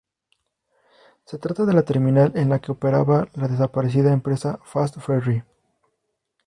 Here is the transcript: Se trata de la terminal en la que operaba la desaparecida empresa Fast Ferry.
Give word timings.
Se 1.25 1.37
trata 1.37 1.63
de 1.63 1.73
la 1.73 1.83
terminal 1.85 2.31
en 2.33 2.49
la 2.49 2.57
que 2.59 2.71
operaba 2.71 3.29
la 3.35 3.47
desaparecida 3.47 4.11
empresa 4.11 4.59
Fast 4.63 4.97
Ferry. 4.97 5.43